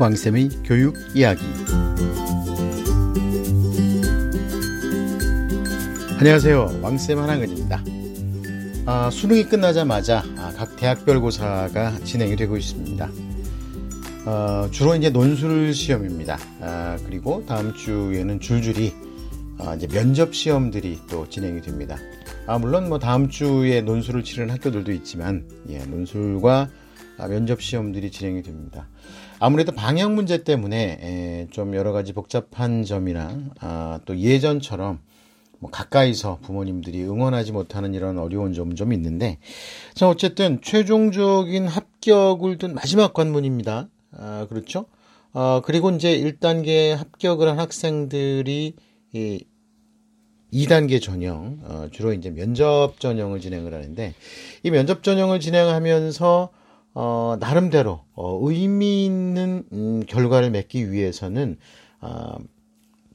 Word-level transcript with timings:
왕쌤의 0.00 0.48
교육 0.64 0.96
이야기. 1.14 1.42
안녕하세요. 6.18 6.80
왕쌤 6.80 7.18
한한근입니다. 7.18 7.84
아, 8.86 9.10
수능이 9.10 9.44
끝나자마자 9.44 10.24
아, 10.38 10.54
각 10.56 10.74
대학별 10.76 11.20
고사가 11.20 11.98
진행이 12.02 12.36
되고 12.36 12.56
있습니다. 12.56 13.10
어, 14.24 14.68
주로 14.70 14.96
이제 14.96 15.10
논술 15.10 15.74
시험입니다. 15.74 16.38
아, 16.62 16.96
그리고 17.04 17.44
다음 17.44 17.74
주에는 17.74 18.40
줄줄이 18.40 18.94
아, 19.58 19.74
이제 19.74 19.86
면접 19.86 20.34
시험들이 20.34 20.98
또 21.10 21.28
진행이 21.28 21.60
됩니다. 21.60 21.98
아, 22.46 22.56
물론 22.56 22.88
뭐 22.88 22.98
다음 22.98 23.28
주에 23.28 23.82
논술을 23.82 24.24
치르는 24.24 24.48
학교들도 24.54 24.92
있지만, 24.92 25.46
예, 25.68 25.84
논술과 25.84 26.70
아, 27.18 27.28
면접 27.28 27.60
시험들이 27.60 28.10
진행이 28.10 28.42
됩니다. 28.42 28.88
아무래도 29.40 29.72
방향 29.72 30.14
문제 30.14 30.44
때문에 30.44 30.98
에, 31.02 31.46
좀 31.50 31.74
여러 31.74 31.92
가지 31.92 32.12
복잡한 32.12 32.84
점이나 32.84 33.36
아, 33.58 33.98
또 34.04 34.18
예전처럼 34.18 35.00
뭐 35.58 35.70
가까이서 35.70 36.38
부모님들이 36.42 37.02
응원하지 37.02 37.52
못하는 37.52 37.94
이런 37.94 38.18
어려운 38.18 38.52
점은 38.52 38.76
좀 38.76 38.92
있는데 38.92 39.38
자 39.94 40.08
어쨌든 40.08 40.60
최종적인 40.62 41.66
합격을 41.66 42.58
둔 42.58 42.74
마지막 42.74 43.14
관문입니다. 43.14 43.88
아, 44.12 44.46
그렇죠? 44.48 44.84
아, 45.32 45.62
그리고 45.64 45.90
이제 45.90 46.18
1단계 46.18 46.94
합격을 46.94 47.48
한 47.48 47.58
학생들이 47.58 48.74
이 49.12 49.44
2단계 50.52 51.00
전형, 51.00 51.60
어, 51.62 51.88
주로 51.92 52.12
이제 52.12 52.30
면접 52.30 52.98
전형을 52.98 53.40
진행을 53.40 53.72
하는데, 53.72 54.14
이 54.64 54.70
면접 54.70 55.04
전형을 55.04 55.38
진행하면서, 55.38 56.50
어, 56.94 57.36
나름대로, 57.38 58.04
어, 58.14 58.38
의미 58.42 59.04
있는, 59.04 59.64
음, 59.72 60.02
결과를 60.06 60.50
맺기 60.50 60.90
위해서는, 60.90 61.58
어, 62.00 62.36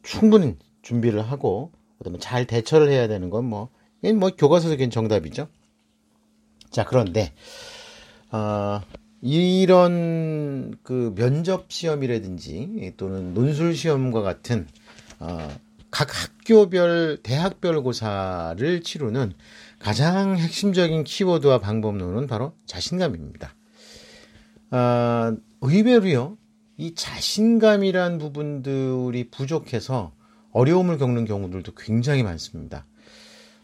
충분히 0.03 0.55
준비를 0.81 1.21
하고, 1.21 1.71
그다음에 1.97 2.19
잘 2.19 2.45
대처를 2.45 2.89
해야 2.89 3.07
되는 3.07 3.29
건 3.29 3.45
뭐, 3.45 3.69
뭐, 4.15 4.29
교과서적인 4.29 4.91
정답이죠. 4.91 5.47
자, 6.69 6.85
그런데, 6.85 7.33
어, 8.31 8.81
이런 9.21 10.77
그 10.83 11.13
면접 11.15 11.71
시험이라든지 11.71 12.93
또는 12.95 13.33
논술 13.33 13.75
시험과 13.75 14.21
같은 14.21 14.67
어, 15.19 15.49
각 15.89 16.09
학교별 16.13 17.19
대학별 17.23 17.81
고사를 17.81 18.81
치르는 18.81 19.33
가장 19.79 20.37
핵심적인 20.37 21.05
키워드와 21.05 21.59
방법론은 21.59 22.27
바로 22.27 22.53
자신감입니다. 22.67 23.55
아, 24.71 25.35
의외로요, 25.61 26.37
이 26.77 26.93
자신감이란 26.95 28.17
부분들이 28.17 29.29
부족해서 29.29 30.11
어려움을 30.51 30.97
겪는 30.97 31.25
경우들도 31.25 31.73
굉장히 31.75 32.23
많습니다. 32.23 32.85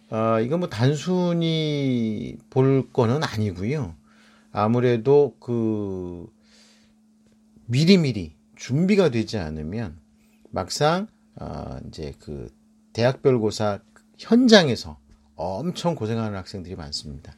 아, 0.10 0.40
이건 0.40 0.60
뭐 0.60 0.70
단순히 0.70 2.38
볼 2.50 2.92
거는 2.92 3.24
아니고요. 3.24 3.96
아무래도 4.52 5.36
그 5.40 6.30
미리미리 7.68 8.36
준비가 8.56 9.10
되지 9.10 9.38
않으면 9.38 9.98
막상 10.50 11.08
어, 11.36 11.78
이제 11.88 12.14
그 12.20 12.54
대학별고사 12.94 13.80
현장에서 14.18 14.98
엄청 15.36 15.96
고생하는 15.96 16.38
학생들이 16.38 16.76
많습니다. 16.76 17.34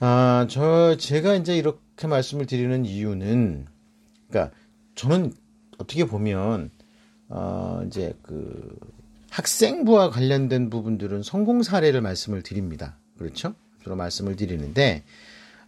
아, 0.00 0.46
저, 0.50 0.96
제가 0.96 1.36
이제 1.36 1.56
이렇게 1.56 2.06
말씀을 2.06 2.46
드리는 2.46 2.84
이유는, 2.84 3.66
그니까, 4.28 4.50
저는 4.94 5.32
어떻게 5.78 6.04
보면, 6.04 6.70
어, 7.28 7.82
이제 7.86 8.14
그, 8.22 8.76
학생부와 9.30 10.10
관련된 10.10 10.70
부분들은 10.70 11.22
성공 11.22 11.62
사례를 11.62 12.00
말씀을 12.00 12.42
드립니다. 12.42 12.98
그렇죠? 13.18 13.54
주로 13.82 13.96
말씀을 13.96 14.36
드리는데, 14.36 15.02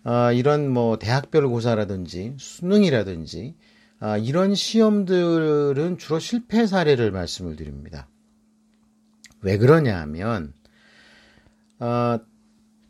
어, 0.05 0.33
이런 0.33 0.69
뭐, 0.69 0.99
대학별 0.99 1.49
고사라든지, 1.49 2.34
수능이라든지, 2.39 3.55
아, 4.00 4.19
이런 4.19 4.55
시험들은 4.55 5.97
주로 5.99 6.19
실패 6.19 6.66
사례를 6.66 7.10
말씀을 7.12 7.56
드립니다. 7.56 8.09
왜 9.41 9.56
그러냐 9.56 9.99
하면, 10.03 10.53
어, 11.81 12.19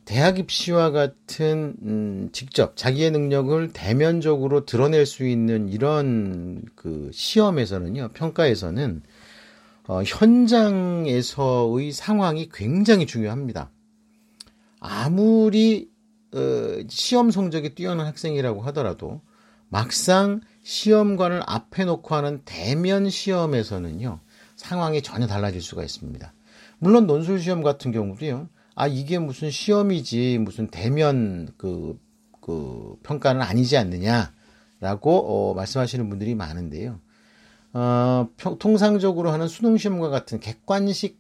대학 0.09 0.39
입시와 0.39 0.91
같은, 0.91 1.77
음, 1.83 2.31
직접 2.33 2.79
자기의 2.79 3.11
능력을 3.11 3.75
대면적으로 3.75 4.65
드러낼 4.65 5.05
수 5.05 5.29
있는 5.29 5.69
이런 5.69 6.63
그 6.75 7.11
시험에서는요, 7.13 8.13
평가에서는, 8.15 9.03
어, 9.87 10.03
현장에서의 10.03 11.93
상황이 11.93 12.49
굉장히 12.51 13.05
중요합니다. 13.05 13.71
아무리, 14.81 15.91
어, 16.33 16.39
시험 16.89 17.31
성적이 17.31 17.75
뛰어난 17.75 18.07
학생이라고 18.07 18.63
하더라도, 18.63 19.21
막상 19.69 20.41
시험관을 20.63 21.43
앞에 21.45 21.85
놓고 21.85 22.15
하는 22.15 22.41
대면 22.47 23.11
시험에서는요, 23.11 24.21
상황이 24.57 25.03
전혀 25.03 25.27
달라질 25.27 25.61
수가 25.61 25.83
있습니다. 25.83 26.33
물론 26.79 27.07
논술 27.07 27.41
시험 27.41 27.63
같은 27.63 27.93
경우도요, 27.93 28.49
아, 28.81 28.87
이게 28.87 29.19
무슨 29.19 29.51
시험이지, 29.51 30.39
무슨 30.39 30.69
대면 30.69 31.49
그, 31.57 31.99
그 32.41 32.97
평가는 33.03 33.43
아니지 33.43 33.77
않느냐라고 33.77 34.31
어, 35.51 35.55
말씀하시는 35.55 36.09
분들이 36.09 36.37
많은데요. 36.37 37.01
어, 37.73 38.29
평, 38.37 38.57
통상적으로 38.61 39.33
하는 39.33 39.49
수능 39.49 39.77
시험과 39.77 40.11
같은 40.11 40.39
객관식 40.39 41.19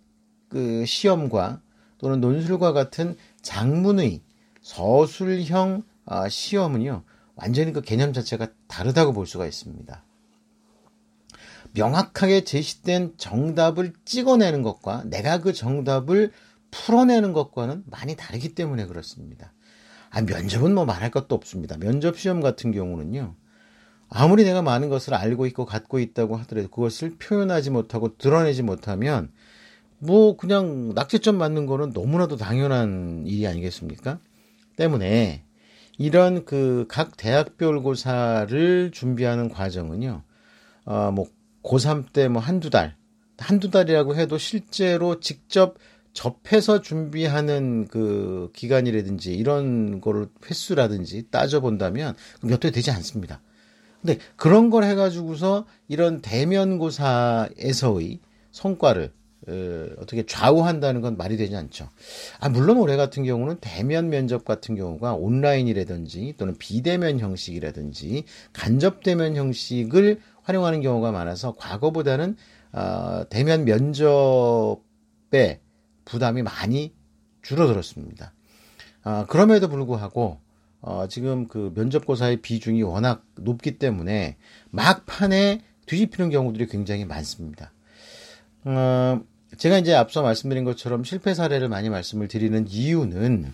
그 0.48 0.86
시험과 0.86 1.60
또는 1.98 2.20
논술과 2.20 2.72
같은 2.72 3.16
장문의 3.42 4.22
서술형 4.62 5.82
어, 6.04 6.28
시험은요, 6.28 7.02
완전히 7.34 7.72
그 7.72 7.80
개념 7.80 8.12
자체가 8.12 8.52
다르다고 8.68 9.12
볼 9.12 9.26
수가 9.26 9.46
있습니다. 9.46 10.04
명확하게 11.72 12.44
제시된 12.44 13.14
정답을 13.16 13.94
찍어내는 14.04 14.62
것과 14.62 15.02
내가 15.06 15.40
그 15.40 15.52
정답을 15.52 16.30
풀어내는 16.70 17.32
것과는 17.32 17.84
많이 17.86 18.16
다르기 18.16 18.54
때문에 18.54 18.86
그렇습니다. 18.86 19.52
아, 20.10 20.22
면접은 20.22 20.74
뭐 20.74 20.84
말할 20.84 21.10
것도 21.10 21.34
없습니다. 21.34 21.76
면접 21.78 22.18
시험 22.18 22.40
같은 22.40 22.72
경우는요. 22.72 23.34
아무리 24.10 24.44
내가 24.44 24.62
많은 24.62 24.88
것을 24.88 25.14
알고 25.14 25.46
있고 25.46 25.66
갖고 25.66 25.98
있다고 25.98 26.36
하더라도 26.36 26.68
그것을 26.68 27.16
표현하지 27.18 27.70
못하고 27.70 28.16
드러내지 28.16 28.62
못하면 28.62 29.30
뭐 29.98 30.36
그냥 30.36 30.94
낙제점 30.94 31.36
맞는 31.36 31.66
거는 31.66 31.90
너무나도 31.92 32.36
당연한 32.36 33.24
일이 33.26 33.46
아니겠습니까? 33.46 34.20
때문에 34.76 35.44
이런 35.98 36.44
그 36.44 36.86
각 36.88 37.16
대학별고사를 37.16 38.90
준비하는 38.92 39.48
과정은요, 39.48 40.22
어, 40.86 41.10
뭐, 41.12 41.26
고3 41.62 42.12
때 42.12 42.28
뭐 42.28 42.40
한두 42.40 42.70
달, 42.70 42.96
한두 43.38 43.70
달이라고 43.70 44.16
해도 44.16 44.38
실제로 44.38 45.20
직접 45.20 45.76
접해서 46.12 46.82
준비하는 46.82 47.86
그 47.88 48.50
기간이라든지 48.54 49.34
이런 49.34 50.00
거를 50.00 50.28
횟수라든지 50.48 51.30
따져본다면 51.30 52.14
몇 52.42 52.64
회 52.64 52.70
되지 52.70 52.90
않습니다. 52.90 53.40
근데 54.00 54.18
그런 54.36 54.70
걸 54.70 54.84
해가지고서 54.84 55.66
이런 55.88 56.20
대면고사에서의 56.20 58.20
성과를 58.52 59.12
어, 59.48 60.04
떻게 60.06 60.26
좌우한다는 60.26 61.00
건 61.00 61.16
말이 61.16 61.36
되지 61.36 61.56
않죠. 61.56 61.88
아, 62.38 62.48
물론 62.48 62.76
올해 62.76 62.96
같은 62.96 63.24
경우는 63.24 63.56
대면 63.60 64.10
면접 64.10 64.44
같은 64.44 64.74
경우가 64.74 65.14
온라인이라든지 65.14 66.34
또는 66.36 66.54
비대면 66.58 67.20
형식이라든지 67.20 68.24
간접 68.52 69.02
대면 69.02 69.36
형식을 69.36 70.20
활용하는 70.42 70.82
경우가 70.82 71.12
많아서 71.12 71.54
과거보다는 71.56 72.36
어, 72.72 73.22
대면 73.30 73.64
면접에 73.64 75.60
부담이 76.08 76.42
많이 76.42 76.94
줄어들었습니다. 77.42 78.32
어, 79.04 79.26
그럼에도 79.28 79.68
불구하고 79.68 80.40
어, 80.80 81.06
지금 81.08 81.48
그 81.48 81.72
면접고사의 81.74 82.40
비중이 82.40 82.82
워낙 82.82 83.24
높기 83.36 83.78
때문에 83.78 84.36
막판에 84.70 85.62
뒤집히는 85.86 86.30
경우들이 86.30 86.66
굉장히 86.66 87.04
많습니다. 87.04 87.72
어, 88.64 89.20
제가 89.56 89.78
이제 89.78 89.94
앞서 89.94 90.22
말씀드린 90.22 90.64
것처럼 90.64 91.04
실패 91.04 91.34
사례를 91.34 91.68
많이 91.68 91.90
말씀을 91.90 92.28
드리는 92.28 92.66
이유는 92.68 93.52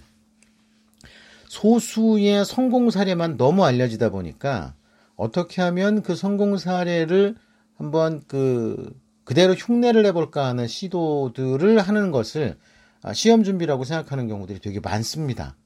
소수의 1.49 2.45
성공 2.45 2.91
사례만 2.91 3.37
너무 3.37 3.65
알려지다 3.65 4.11
보니까 4.11 4.75
어떻게 5.17 5.63
하면 5.63 6.03
그 6.03 6.15
성공 6.15 6.57
사례를 6.57 7.37
한번 7.77 8.23
그 8.27 8.93
그대로 9.25 9.55
흉내를 9.55 10.03
내볼까 10.03 10.47
하는 10.47 10.67
시도들을 10.67 11.79
하는 11.81 12.11
것을 12.11 12.59
아, 13.03 13.13
시험 13.13 13.43
준비라고 13.43 13.85
생각하는 13.85 14.29
경우들이 14.29 14.61
되게 14.61 14.81
많습니다. 14.81 15.57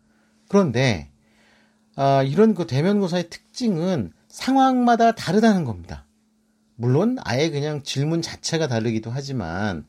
그런데 0.49 1.11
아, 1.97 2.23
이런 2.23 2.55
그 2.55 2.67
대면고사의 2.67 3.31
특징은 3.31 4.13
상황마다 4.29 5.13
다르다는 5.13 5.65
겁니다. 5.65 6.07
물론 6.77 7.17
아예 7.25 7.51
그냥 7.51 7.83
질문 7.83 8.23
자체가 8.23 8.69
다르기도 8.69 9.11
하지만 9.11 9.87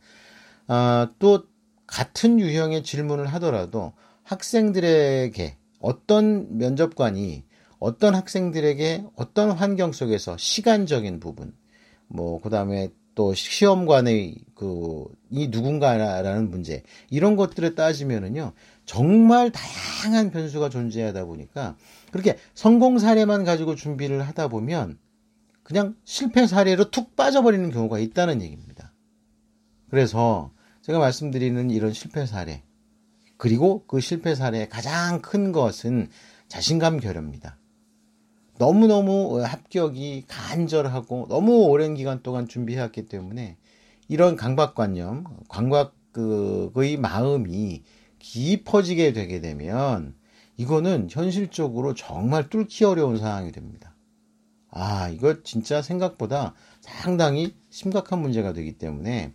어, 0.68 1.08
또 1.20 1.44
같은 1.86 2.40
유형의 2.40 2.84
질문을 2.84 3.28
하더라도 3.28 3.94
학생들에게 4.24 5.58
어떤 5.80 6.58
면접관이 6.58 7.44
어떤 7.80 8.14
학생들에게 8.14 9.06
어떤 9.16 9.52
환경 9.52 9.92
속에서 9.92 10.38
시간적인 10.38 11.20
부분, 11.20 11.54
뭐, 12.08 12.42
그 12.42 12.50
다음에 12.50 12.90
또 13.20 13.34
시험관의 13.34 14.46
그, 14.56 15.04
이 15.30 15.50
누군가라는 15.50 16.50
문제, 16.50 16.84
이런 17.10 17.36
것들을 17.36 17.76
따지면은요, 17.76 18.54
정말 18.86 19.52
다양한 19.52 20.32
변수가 20.32 20.70
존재하다 20.70 21.26
보니까, 21.26 21.76
그렇게 22.14 22.38
성공 22.54 22.98
사례만 22.98 23.44
가지고 23.44 23.76
준비를 23.76 24.26
하다 24.26 24.48
보면, 24.48 25.00
그냥 25.64 25.98
실패 26.06 26.48
사례로 26.48 26.92
툭 26.92 27.18
빠져버리는 27.18 27.70
경우가 27.72 28.00
있다는 28.00 28.42
얘기입니다. 28.42 28.94
그래서 29.90 30.54
제가 30.82 30.98
말씀드리는 31.00 31.72
이런 31.72 31.92
실패 31.92 32.26
사례, 32.26 32.64
그리고 33.36 33.84
그 33.86 34.00
실패 34.00 34.34
사례의 34.34 34.70
가장 34.70 35.22
큰 35.22 35.52
것은 35.52 36.08
자신감 36.48 37.02
결여입니다. 37.02 37.59
너무너무 38.60 39.42
합격이 39.42 40.26
간절하고 40.28 41.28
너무 41.30 41.64
오랜 41.64 41.96
기간 41.96 42.22
동안 42.22 42.48
준비해왔기 42.48 43.06
때문에 43.06 43.56
이런 44.10 44.36
강박관념, 44.36 45.24
광각의 45.48 46.98
마음이 46.98 47.84
깊어지게 48.20 49.14
되게 49.14 49.40
되면 49.40 50.14
이거는 50.58 51.08
현실적으로 51.10 51.94
정말 51.94 52.50
뚫기 52.50 52.84
어려운 52.84 53.18
상황이 53.18 53.54
됩니다. 53.54 53.96
아, 54.72 55.08
이거 55.08 55.42
진짜 55.44 55.82
생각보다 55.82 56.54
상당히 56.82 57.56
심각한 57.70 58.22
문제가 58.22 58.52
되기 58.52 58.78
때문에, 58.78 59.34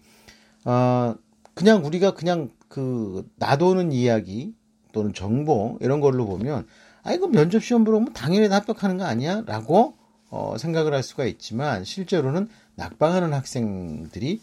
어, 0.67 1.15
그냥 1.55 1.83
우리가 1.87 2.13
그냥 2.13 2.51
그 2.69 3.27
놔도는 3.37 3.91
이야기 3.91 4.55
또는 4.93 5.15
정보 5.15 5.79
이런 5.81 6.01
걸로 6.01 6.27
보면, 6.27 6.67
아, 7.05 7.13
이거 7.13 7.29
면접 7.29 7.63
시험 7.63 7.85
보러 7.85 7.99
오면 7.99 8.15
당연히 8.15 8.49
합격하는 8.49 8.99
거 8.99 9.05
아니야? 9.05 9.43
라고 9.47 9.95
어, 10.31 10.57
생각을 10.59 10.93
할 10.93 11.03
수가 11.03 11.27
있지만, 11.27 11.85
실제로는 11.85 12.49
낙방하는 12.75 13.33
학생들이 13.33 14.41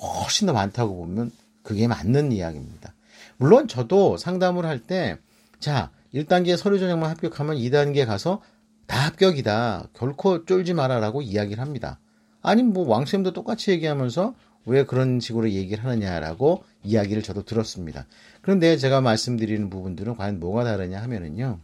훨씬 0.00 0.46
더 0.46 0.52
많다고 0.52 0.94
보면 0.96 1.30
그게 1.62 1.86
맞는 1.86 2.32
이야기입니다. 2.32 2.92
물론 3.38 3.68
저도 3.68 4.18
상담을 4.18 4.66
할 4.66 4.80
때, 4.80 5.16
자, 5.60 5.90
1단계 6.12 6.56
서류 6.56 6.78
전형만 6.78 7.08
합격하면 7.10 7.56
2단계 7.56 8.04
가서 8.06 8.42
다 8.86 9.06
합격이다. 9.06 9.88
결코 9.94 10.44
쫄지 10.44 10.74
마라라고 10.74 11.22
이야기를 11.22 11.60
합니다. 11.62 11.98
아니 12.42 12.62
뭐 12.62 12.86
왕쌤도 12.86 13.32
똑같이 13.32 13.70
얘기하면서 13.70 14.34
왜 14.66 14.84
그런 14.84 15.20
식으로 15.20 15.50
얘기를 15.50 15.82
하느냐라고 15.84 16.64
이야기를 16.82 17.22
저도 17.22 17.44
들었습니다. 17.44 18.06
그런데 18.42 18.76
제가 18.76 19.00
말씀드리는 19.00 19.70
부분들은 19.70 20.16
과연 20.16 20.40
뭐가 20.40 20.64
다르냐 20.64 21.00
하면은요. 21.02 21.58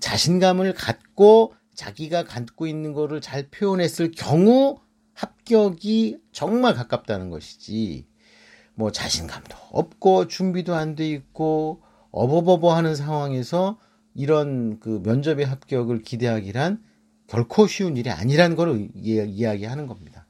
자신감을 0.00 0.74
갖고 0.74 1.54
자기가 1.74 2.24
갖고 2.24 2.66
있는 2.66 2.92
거를 2.92 3.20
잘 3.20 3.48
표현했을 3.48 4.12
경우 4.12 4.78
합격이 5.14 6.18
정말 6.32 6.74
가깝다는 6.74 7.30
것이지. 7.30 8.06
뭐 8.74 8.92
자신감도 8.92 9.56
없고 9.70 10.28
준비도 10.28 10.74
안 10.74 10.94
돼 10.94 11.08
있고 11.08 11.82
어버버버 12.10 12.74
하는 12.74 12.94
상황에서 12.94 13.78
이런 14.14 14.80
그 14.80 15.00
면접의 15.04 15.46
합격을 15.46 16.02
기대하기란 16.02 16.82
결코 17.26 17.66
쉬운 17.66 17.96
일이 17.96 18.10
아니라는 18.10 18.56
걸 18.56 18.88
이야기하는 18.94 19.86
겁니다. 19.86 20.26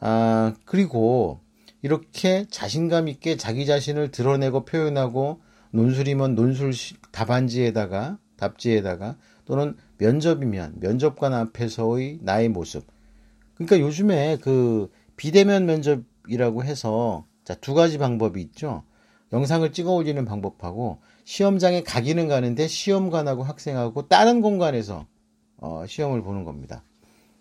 아, 0.00 0.54
그리고 0.64 1.40
이렇게 1.82 2.46
자신감 2.50 3.08
있게 3.08 3.36
자기 3.36 3.66
자신을 3.66 4.10
드러내고 4.10 4.64
표현하고 4.64 5.40
논술이면 5.72 6.34
논술 6.34 6.72
답안지에다가 7.12 8.18
답지에다가 8.38 9.16
또는 9.44 9.76
면접이면 9.98 10.76
면접관 10.80 11.34
앞에서의 11.34 12.20
나의 12.22 12.48
모습. 12.48 12.86
그러니까 13.54 13.80
요즘에 13.80 14.38
그 14.40 14.90
비대면 15.16 15.66
면접이라고 15.66 16.64
해서 16.64 17.26
자, 17.44 17.54
두 17.54 17.74
가지 17.74 17.98
방법이 17.98 18.40
있죠. 18.40 18.84
영상을 19.32 19.70
찍어 19.72 19.92
올리는 19.92 20.24
방법하고 20.24 20.98
시험장에 21.24 21.82
가기는 21.82 22.28
가는데 22.28 22.66
시험관하고 22.66 23.42
학생하고 23.42 24.08
다른 24.08 24.40
공간에서 24.40 25.06
어, 25.58 25.84
시험을 25.86 26.22
보는 26.22 26.44
겁니다. 26.44 26.82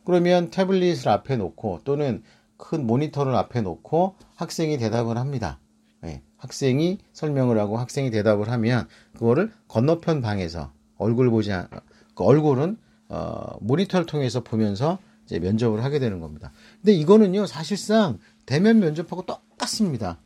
그러면 0.04 0.50
태블릿을 0.50 1.08
앞에 1.10 1.38
놓고 1.38 1.82
또는 1.84 2.24
큰 2.58 2.88
모니터를 2.88 3.36
앞에 3.36 3.62
놓고 3.62 4.16
학생이 4.36 4.78
대답을 4.78 5.18
합니다. 5.18 5.60
네, 6.02 6.24
학생이 6.38 7.00
설명을 7.14 7.60
하고 7.60 7.78
학생이 7.78 8.12
대답을 8.12 8.50
하면 8.50 8.88
그거를 9.14 9.52
건너편 9.68 10.22
방에서 10.22 10.72
얼굴 10.98 11.30
보지 11.30 11.52
않, 11.52 11.68
그 12.16 12.24
얼굴은 12.24 12.78
어, 13.10 13.58
모니터를 13.62 14.06
통해서 14.06 14.42
보면서 14.42 15.00
이제 15.26 15.40
면접을 15.40 15.84
하게 15.84 16.00
되는 16.00 16.20
겁니다. 16.20 16.52
근데 16.82 16.94
이거는요 16.94 17.46
사실상 17.46 18.20
대면 18.46 18.80
면접하고 18.80 19.26
똑같습니다. 19.26 20.18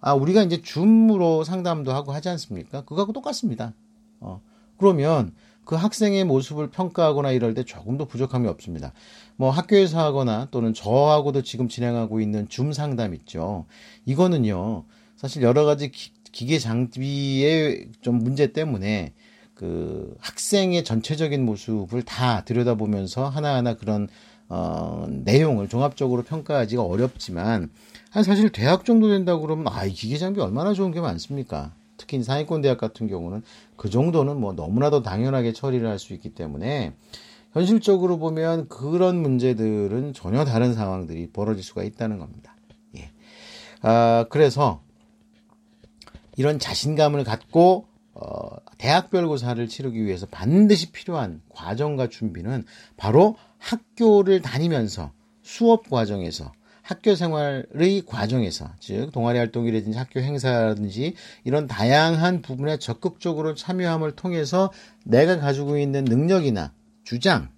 아, 0.00 0.14
우리가 0.14 0.42
이제 0.42 0.62
줌으로 0.62 1.44
상담도 1.44 1.92
하고 1.92 2.12
하지 2.12 2.28
않습니까? 2.28 2.82
그거하고 2.82 3.12
똑같습니다. 3.12 3.74
어, 4.20 4.40
그러면 4.78 5.32
그 5.64 5.74
학생의 5.74 6.24
모습을 6.24 6.70
평가하거나 6.70 7.32
이럴 7.32 7.54
때 7.54 7.64
조금도 7.64 8.06
부족함이 8.06 8.46
없습니다. 8.46 8.92
뭐 9.34 9.50
학교에서 9.50 9.98
하거나 9.98 10.46
또는 10.50 10.72
저하고도 10.72 11.42
지금 11.42 11.68
진행하고 11.68 12.20
있는 12.20 12.48
줌 12.48 12.72
상담 12.72 13.14
있죠. 13.14 13.66
이거는요, 14.04 14.84
사실 15.16 15.42
여러 15.42 15.64
가지 15.64 15.90
기, 15.90 16.12
기계 16.30 16.58
장비의 16.60 17.88
좀 18.00 18.18
문제 18.18 18.52
때문에 18.52 19.12
그 19.56 20.14
학생의 20.20 20.84
전체적인 20.84 21.44
모습을 21.44 22.02
다 22.02 22.44
들여다보면서 22.44 23.28
하나하나 23.28 23.74
그런 23.74 24.06
어, 24.48 25.06
내용을 25.08 25.68
종합적으로 25.68 26.22
평가하기가 26.22 26.82
어렵지만 26.82 27.70
한 28.10 28.22
사실 28.22 28.50
대학 28.50 28.84
정도 28.84 29.08
된다고 29.08 29.40
그러면 29.40 29.66
아, 29.68 29.84
이 29.84 29.92
기계 29.92 30.18
장비 30.18 30.40
얼마나 30.40 30.72
좋은 30.72 30.92
게 30.92 31.00
많습니까? 31.00 31.72
특히 31.96 32.22
상위권 32.22 32.60
대학 32.60 32.78
같은 32.78 33.08
경우는 33.08 33.42
그 33.76 33.90
정도는 33.90 34.38
뭐 34.38 34.52
너무나도 34.52 35.02
당연하게 35.02 35.52
처리를 35.52 35.88
할 35.88 35.98
수 35.98 36.12
있기 36.12 36.34
때문에 36.34 36.92
현실적으로 37.52 38.18
보면 38.18 38.68
그런 38.68 39.20
문제들은 39.22 40.12
전혀 40.12 40.44
다른 40.44 40.74
상황들이 40.74 41.30
벌어질 41.32 41.64
수가 41.64 41.82
있다는 41.82 42.18
겁니다. 42.18 42.54
예. 42.98 43.10
아, 43.80 44.26
그래서 44.28 44.82
이런 46.36 46.58
자신감을 46.58 47.24
갖고 47.24 47.86
어, 48.18 48.48
대학별고사를 48.78 49.68
치르기 49.68 50.02
위해서 50.02 50.26
반드시 50.26 50.90
필요한 50.90 51.42
과정과 51.50 52.08
준비는 52.08 52.64
바로 52.96 53.36
학교를 53.58 54.40
다니면서 54.40 55.12
수업 55.42 55.90
과정에서 55.90 56.50
학교 56.80 57.14
생활의 57.14 58.02
과정에서 58.06 58.70
즉 58.80 59.10
동아리 59.12 59.38
활동이라든지 59.38 59.98
학교 59.98 60.20
행사라든지 60.20 61.14
이런 61.44 61.66
다양한 61.66 62.40
부분에 62.40 62.78
적극적으로 62.78 63.54
참여함을 63.54 64.12
통해서 64.12 64.72
내가 65.04 65.38
가지고 65.38 65.76
있는 65.78 66.04
능력이나 66.04 66.72
주장 67.04 67.50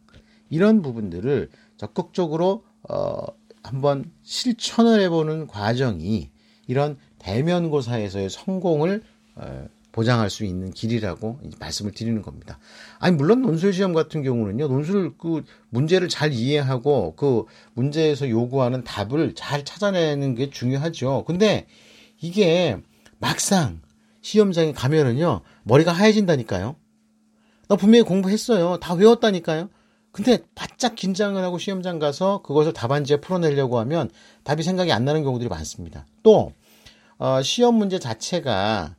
이런 0.51 0.83
부분들을 0.83 1.51
적극적으로 1.77 2.65
어 2.89 3.27
한번 3.63 4.11
실천을 4.23 5.01
해보는 5.03 5.47
과정이 5.47 6.31
이런 6.67 6.97
대면고사에서의 7.19 8.31
성공을 8.31 9.03
어, 9.37 9.69
보장할 9.99 10.31
수 10.31 10.45
있는 10.45 10.71
길이라고 10.71 11.41
말씀을 11.59 11.91
드리는 11.91 12.23
겁니다. 12.23 12.61
아니 13.01 13.17
물론 13.17 13.43
논술 13.43 13.73
시험 13.73 13.95
같은 13.95 14.23
경우는요. 14.23 14.69
논술 14.69 15.19
그 15.19 15.43
문제를 15.71 16.09
잘 16.09 16.33
이해하고 16.33 17.17
그 17.17 17.47
문제에서 17.75 18.31
요구하는 18.31 18.85
답을 18.85 19.35
잘 19.35 19.65
찾아내는 19.65 20.37
게 20.37 20.51
중요하죠. 20.51 21.25
근데 21.27 21.67
이게 22.21 22.79
막상 23.19 23.81
시험장에 24.21 24.71
가면은요. 24.71 25.41
머리가 25.65 25.91
하얘진다니까요. 25.91 26.77
나 27.67 27.75
분명히 27.75 28.05
공부했어요. 28.05 28.79
다 28.79 28.95
외웠다니까요. 28.95 29.69
근데 30.13 30.39
바짝 30.55 30.95
긴장을 30.95 31.43
하고 31.43 31.59
시험장 31.59 31.99
가서 31.99 32.43
그것을 32.43 32.73
답안지에 32.73 33.17
풀어내려고 33.17 33.81
하면 33.81 34.11
답이 34.45 34.63
생각이 34.63 34.93
안 34.93 35.05
나는 35.05 35.25
경우들이 35.25 35.49
많습니다. 35.49 36.07
또 36.23 36.53
어, 37.19 37.43
시험 37.43 37.75
문제 37.75 37.99
자체가 37.99 38.95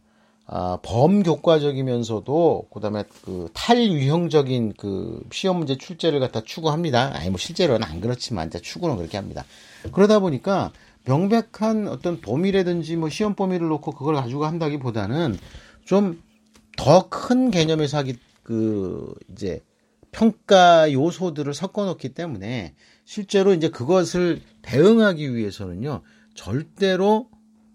아, 0.51 0.79
범교과적이면서도 0.81 2.67
그다음에 2.73 3.03
그 3.23 3.49
탈유형적인 3.53 4.73
그 4.77 5.21
시험 5.31 5.57
문제 5.57 5.77
출제를 5.77 6.19
갖다 6.19 6.41
추구합니다. 6.41 7.15
아니 7.15 7.29
뭐 7.29 7.37
실제로는 7.37 7.87
안 7.87 8.01
그렇지만 8.01 8.47
이제 8.47 8.59
추구는 8.59 8.97
그렇게 8.97 9.17
합니다. 9.17 9.45
그러다 9.91 10.19
보니까 10.19 10.71
명백한 11.05 11.87
어떤 11.87 12.19
범위라든지 12.21 12.95
뭐 12.95 13.09
시험 13.09 13.35
범위를 13.35 13.67
놓고 13.67 13.91
그걸 13.91 14.15
가지고 14.15 14.45
한다기보다는 14.45 15.37
좀 15.85 16.21
더 16.79 17.09
큰 17.09 17.51
개념에서 17.51 17.97
하기 17.97 18.15
그 18.41 19.13
이제 19.31 19.61
평가 20.11 20.91
요소들을 20.91 21.53
섞어 21.53 21.85
놓기 21.85 22.13
때문에 22.13 22.73
실제로 23.03 23.53
이제 23.53 23.69
그것을 23.69 24.41
대응하기 24.61 25.35
위해서는요, 25.35 26.01
절대로 26.35 27.27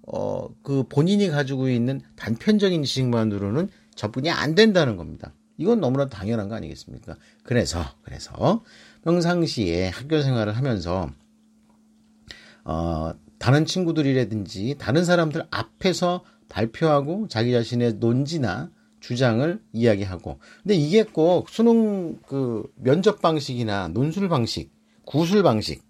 어, 0.07 0.49
그 0.63 0.85
본인이 0.89 1.29
가지고 1.29 1.69
있는 1.69 2.01
단편적인 2.17 2.83
지식만으로는 2.83 3.69
접근이 3.95 4.31
안 4.31 4.55
된다는 4.55 4.97
겁니다. 4.97 5.33
이건 5.57 5.81
너무나 5.81 6.09
당연한 6.09 6.49
거 6.49 6.57
아니겠습니까? 6.57 7.17
그래서, 7.43 7.85
그래서 8.03 8.65
평상시에 9.03 9.89
학교 9.89 10.21
생활을 10.21 10.57
하면서, 10.57 11.11
어, 12.65 13.13
다른 13.39 13.67
친구들이라든지 13.67 14.77
다른 14.79 15.05
사람들 15.05 15.47
앞에서 15.51 16.25
발표하고 16.49 17.29
자기 17.29 17.53
자신의 17.53 17.95
논지나 17.95 18.71
주장을 19.01 19.61
이야기하고. 19.73 20.39
근데 20.63 20.75
이게 20.75 21.03
꼭 21.03 21.51
수능 21.51 22.19
그 22.27 22.65
면접 22.77 23.21
방식이나 23.21 23.89
논술 23.89 24.29
방식, 24.29 24.73
구술 25.05 25.43
방식, 25.43 25.83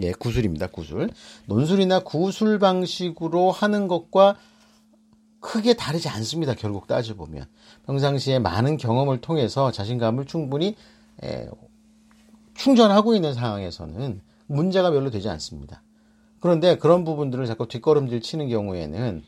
예, 0.00 0.12
구술입니다. 0.12 0.68
구술. 0.68 1.10
논술이나 1.46 2.00
구술 2.00 2.58
방식으로 2.58 3.50
하는 3.50 3.88
것과 3.88 4.36
크게 5.40 5.74
다르지 5.74 6.08
않습니다. 6.08 6.54
결국 6.54 6.86
따져보면. 6.86 7.46
평상시에 7.86 8.38
많은 8.38 8.76
경험을 8.76 9.20
통해서 9.20 9.72
자신감을 9.72 10.26
충분히 10.26 10.76
에, 11.22 11.48
충전하고 12.54 13.14
있는 13.14 13.34
상황에서는 13.34 14.20
문제가 14.46 14.90
별로 14.90 15.10
되지 15.10 15.28
않습니다. 15.28 15.82
그런데 16.40 16.76
그런 16.76 17.04
부분들을 17.04 17.46
자꾸 17.46 17.68
뒷걸음질 17.68 18.20
치는 18.20 18.48
경우에는 18.48 19.22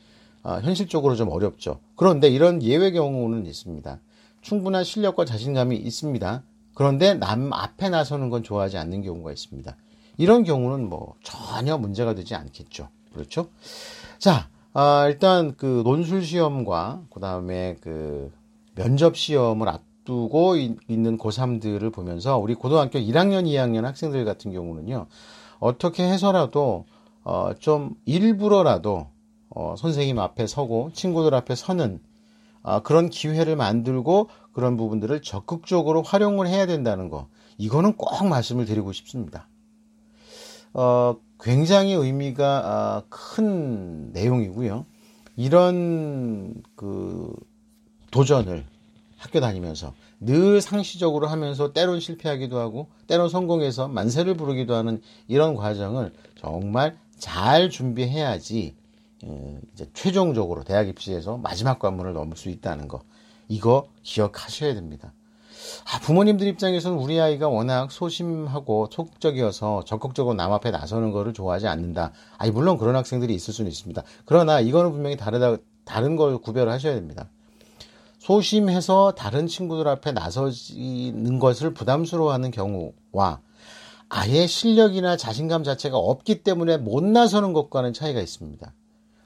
어, 0.44 0.61
현실적으로 0.62 1.16
좀 1.16 1.30
어렵죠. 1.30 1.80
그런데 1.97 2.28
이런 2.28 2.62
예외 2.62 2.90
경우는 2.90 3.47
있습니다. 3.47 3.99
충분한 4.42 4.85
실력과 4.85 5.25
자신감이 5.25 5.76
있습니다. 5.76 6.42
그런데 6.75 7.14
남 7.14 7.52
앞에 7.52 7.88
나서는 7.88 8.30
건 8.30 8.42
좋아하지 8.42 8.76
않는 8.76 9.02
경우가 9.02 9.33
있습니다. 9.33 9.76
이런 10.16 10.44
경우는 10.44 10.88
뭐 10.88 11.14
전혀 11.23 11.76
문제가 11.76 12.14
되지 12.14 12.35
않겠죠. 12.35 12.88
그렇죠? 13.12 13.49
자, 14.18 14.49
아, 14.73 15.06
일단 15.09 15.54
그 15.56 15.83
논술 15.85 16.25
시험과 16.25 17.02
그 17.11 17.21
다음에 17.21 17.76
그 17.80 18.33
면접 18.75 19.16
시험을 19.16 19.68
앞두고 19.68 20.56
있는 20.56 21.16
고3들을 21.16 21.92
보면서 21.92 22.38
우리 22.38 22.54
고등학교 22.54 22.99
1학년, 22.99 23.44
2학년 23.44 23.83
학생들 23.83 24.25
같은 24.25 24.52
경우는요, 24.52 25.06
어떻게 25.61 26.09
해서라도 26.09 26.87
어, 27.23 27.52
좀 27.59 27.94
일부러라도 28.04 29.09
어, 29.50 29.75
선생님 29.78 30.18
앞에 30.18 30.47
서고 30.47 30.90
친구들 30.92 31.35
앞에 31.35 31.54
서는 31.54 32.00
어, 32.62 32.80
그런 32.80 33.09
기회를 33.09 33.56
만들고 33.56 34.28
그런 34.52 34.76
부분들을 34.76 35.23
적극적으로 35.23 36.02
활용을 36.02 36.49
해야 36.49 36.66
된다는 36.66 37.09
거. 37.09 37.28
이거는 37.59 37.97
꼭 37.97 38.26
말씀을 38.26 38.64
드리고 38.64 38.92
싶습니다. 38.92 39.49
어, 40.75 41.16
굉장히 41.40 41.93
의미가 41.93 42.62
아, 42.64 43.02
큰 43.09 44.12
내용이고요. 44.12 44.85
이런 45.37 46.62
그 46.76 47.33
도전을 48.11 48.64
학교 49.16 49.40
다니면서 49.40 49.95
늘 50.21 50.61
상시적으로 50.61 51.26
하면서 51.26 51.73
때론 51.73 52.00
실패하기도 52.00 52.59
하고 52.59 52.88
때론 53.07 53.28
성공해서 53.28 53.88
만세를 53.88 54.35
부르기도 54.37 54.75
하는 54.75 55.00
이런 55.28 55.54
과정을 55.54 56.12
정말 56.37 56.97
잘 57.19 57.71
준비해야지 57.71 58.75
어, 59.25 59.59
이제 59.73 59.88
최종적으로 59.95 60.64
대학 60.64 60.88
입시에서 60.88 61.37
마지막 61.38 61.78
관문을 61.78 62.12
넘을 62.12 62.37
수 62.37 62.50
있다는 62.50 62.88
거 62.88 63.02
이거 63.49 63.88
기억하셔야 64.02 64.75
됩니다. 64.75 65.12
아, 65.85 65.99
부모님들 66.00 66.47
입장에서는 66.47 66.99
우리 66.99 67.21
아이가 67.21 67.49
워낙 67.49 67.90
소심하고 67.90 68.88
소극적이어서 68.90 69.85
적극적으로 69.85 70.35
남 70.35 70.52
앞에 70.52 70.71
나서는 70.71 71.11
것을 71.11 71.33
좋아하지 71.33 71.66
않는다. 71.66 72.12
아니, 72.38 72.50
물론 72.50 72.78
그런 72.78 72.97
학생들이 72.97 73.35
있을 73.35 73.52
수는 73.54 73.71
있습니다. 73.71 74.02
그러나 74.25 74.61
이거는 74.61 74.92
분명히 74.92 75.16
다르다, 75.16 75.56
다른 75.85 76.16
걸 76.16 76.38
구별을 76.38 76.73
하셔야 76.73 76.94
됩니다. 76.94 77.28
소심해서 78.18 79.12
다른 79.12 79.47
친구들 79.47 79.87
앞에 79.87 80.12
나서는 80.12 81.38
것을 81.38 81.75
부담스러워하는 81.75 82.50
경우와 82.50 83.40
아예 84.09 84.47
실력이나 84.47 85.16
자신감 85.16 85.62
자체가 85.62 85.99
없기 85.99 86.42
때문에 86.42 86.78
못 86.78 87.04
나서는 87.04 87.52
것과는 87.52 87.92
차이가 87.92 88.21
있습니다. 88.21 88.73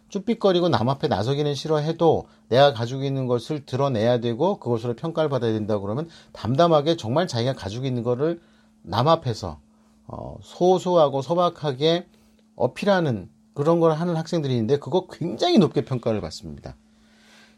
쭈삣거리고 0.09 0.69
남 0.69 0.89
앞에 0.89 1.09
나서기는 1.09 1.55
싫어해도 1.55 2.29
내가 2.49 2.73
가지고 2.73 3.05
있는 3.05 3.27
것을 3.27 3.67
드러내야 3.67 4.21
되고 4.21 4.59
그것으로 4.59 4.95
평가를 4.95 5.29
받아야 5.29 5.53
된다 5.53 5.79
그러면 5.79 6.09
담담하게 6.33 6.97
정말 6.97 7.29
자기가 7.29 7.55
가지고 7.55 7.87
있는 7.87 8.03
것을 8.03 8.41
남 8.83 9.09
앞에서 9.09 9.59
어, 10.07 10.37
소소하고 10.43 11.21
소박하게 11.23 12.07
어필하는 12.57 13.29
그런 13.53 13.81
걸 13.81 13.93
하는 13.93 14.17
학생들이 14.17 14.55
있는데 14.55 14.79
그거 14.79 15.07
굉장히 15.11 15.59
높게 15.59 15.85
평가를 15.85 16.21
받습니다. 16.21 16.77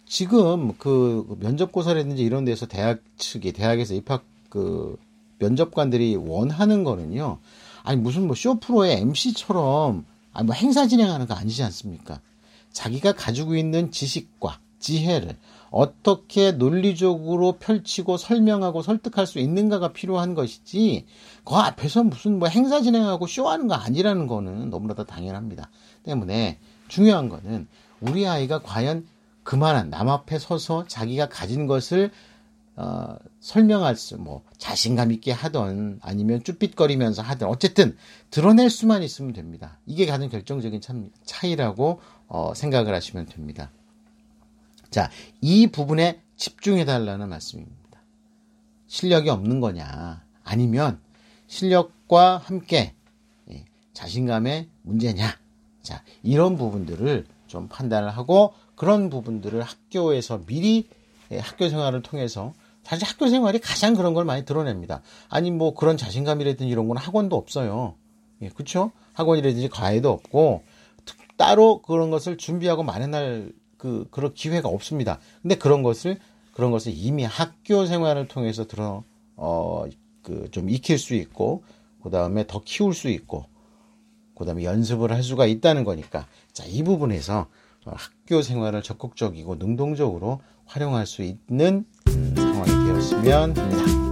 지금 0.07 0.73
그 0.79 1.37
면접고사라든지 1.39 2.23
이런 2.23 2.45
데서 2.45 2.67
대학 2.67 3.01
측이 3.17 3.53
대학에서 3.53 3.95
입학 3.95 4.25
그 4.49 4.97
면접관들이 5.39 6.17
원하는 6.17 6.83
거는요. 6.85 7.39
아니 7.85 8.01
무슨 8.01 8.27
뭐 8.27 8.35
쇼프로의 8.35 9.01
MC처럼 9.01 10.05
아니 10.33 10.47
뭐 10.47 10.55
행사 10.55 10.87
진행하는 10.87 11.27
거 11.27 11.35
아니지 11.35 11.63
않습니까? 11.63 12.21
자기가 12.73 13.13
가지고 13.13 13.57
있는 13.57 13.91
지식과 13.91 14.59
지혜를 14.79 15.37
어떻게 15.71 16.53
논리적으로 16.53 17.53
펼치고 17.53 18.17
설명하고 18.17 18.83
설득할 18.83 19.27
수 19.27 19.39
있는가가 19.39 19.93
필요한 19.93 20.35
것이지 20.35 21.07
그 21.45 21.55
앞에서 21.55 22.03
무슨 22.03 22.39
뭐 22.39 22.49
행사 22.49 22.81
진행하고 22.81 23.27
쇼하는 23.27 23.69
거 23.69 23.75
아니라는 23.75 24.27
거는 24.27 24.71
너무나도 24.71 25.05
당연합니다. 25.05 25.71
때문에 26.03 26.59
중요한 26.89 27.29
거는 27.29 27.69
우리 28.01 28.27
아이가 28.27 28.61
과연 28.61 29.07
그만한 29.45 29.91
남 29.91 30.09
앞에 30.09 30.39
서서 30.39 30.87
자기가 30.87 31.29
가진 31.29 31.67
것을 31.67 32.11
어, 32.77 33.17
설명할 33.41 33.95
수, 33.97 34.17
뭐, 34.17 34.43
자신감 34.57 35.13
있게 35.13 35.33
하던, 35.33 35.99
아니면 36.03 36.43
쭈삣거리면서 36.43 37.21
하던, 37.21 37.51
어쨌든 37.51 37.95
드러낼 38.31 38.71
수만 38.71 39.03
있으면 39.03 39.35
됩니다. 39.35 39.79
이게 39.85 40.07
가장 40.07 40.31
결정적인 40.31 40.81
참, 40.81 41.11
차이라고 41.25 42.01
어, 42.31 42.55
생각을 42.55 42.95
하시면 42.95 43.27
됩니다. 43.27 43.71
자, 44.89 45.11
이 45.41 45.67
부분에 45.67 46.23
집중해 46.37 46.85
달라는 46.85 47.29
말씀입니다. 47.29 48.01
실력이 48.87 49.29
없는 49.29 49.61
거냐, 49.61 50.25
아니면 50.45 51.01
실력과 51.49 52.39
함께 52.39 52.95
예, 53.51 53.65
자신감의 53.93 54.69
문제냐, 54.83 55.37
자, 55.83 56.03
이런 56.23 56.57
부분들을 56.57 57.27
좀 57.49 57.69
판단을 57.69 58.11
하고 58.11 58.55
그런 58.77 59.11
부분들을 59.11 59.61
학교에서 59.61 60.45
미리 60.47 60.89
예, 61.33 61.39
학교 61.39 61.69
생활을 61.69 62.03
통해서 62.03 62.55
사실 62.85 63.09
학교 63.09 63.29
생활이 63.29 63.59
가장 63.59 63.95
그런 63.95 64.15
걸 64.15 64.25
많이 64.25 64.45
드러냅니다. 64.45 65.03
아니 65.29 65.51
뭐 65.51 65.75
그런 65.75 65.97
자신감이라든지 65.97 66.71
이런 66.71 66.87
건 66.87 66.97
학원도 66.97 67.37
없어요. 67.37 67.97
예, 68.41 68.49
그렇죠? 68.51 68.93
학원이라든지 69.15 69.69
과외도 69.69 70.11
없고 70.11 70.63
따로 71.41 71.81
그런 71.81 72.11
것을 72.11 72.37
준비하고 72.37 72.83
마련할 72.83 73.53
그 73.79 74.07
그런 74.11 74.35
기회가 74.35 74.69
없습니다. 74.69 75.19
근데 75.41 75.55
그런 75.57 75.83
것을 75.83 76.19
그런 76.53 76.71
것을 76.71 76.93
이미 76.95 77.25
학교 77.25 77.87
생활을 77.87 78.29
통해서 78.29 78.67
들어 78.67 79.05
어 79.37 79.87
그 80.23 80.51
좀 80.51 80.69
익힐 80.69 80.99
수 80.99 81.15
있고 81.15 81.63
그 82.03 82.11
다음에 82.11 82.47
더 82.47 82.61
키울 82.63 82.93
수 82.93 83.09
있고 83.09 83.47
그 84.37 84.45
다음에 84.45 84.65
연습을 84.65 85.13
할 85.13 85.23
수가 85.23 85.47
있다는 85.47 85.85
거니까 85.85 86.27
자, 86.53 86.65
이 86.67 86.83
부분에서 86.83 87.47
학교 87.87 88.43
생활을 88.43 88.83
적극적이고 88.83 89.55
능동적으로 89.57 90.41
활용할 90.67 91.07
수 91.07 91.23
있는 91.23 91.87
음, 92.09 92.35
상황이 92.37 92.87
되었으면 92.87 93.57
합니다. 93.57 94.10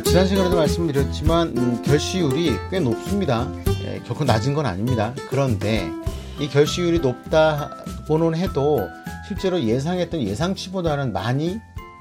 아, 0.00 0.02
지난 0.02 0.26
시간에도 0.26 0.56
말씀드렸지만 0.56 1.48
음, 1.58 1.82
결시율이 1.82 2.52
꽤 2.70 2.80
높습니다. 2.80 3.46
예, 3.84 4.00
결코 4.06 4.24
낮은 4.24 4.54
건 4.54 4.64
아닙니다. 4.64 5.14
그런데 5.28 5.92
이 6.40 6.48
결시율이 6.48 7.00
높다고는 7.00 8.34
해도 8.34 8.88
실제로 9.28 9.60
예상했던 9.60 10.22
예상치보다는 10.22 11.12
많이 11.12 11.60